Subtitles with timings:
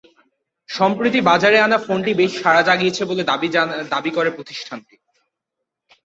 [0.69, 3.23] সম্প্রতি বাজারে আনা ফোনটি বেশ সাড়া জাগিয়েছে বলে
[3.91, 4.95] দাবি করে প্রতিষ্ঠানটি।